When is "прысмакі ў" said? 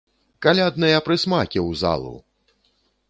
1.09-1.79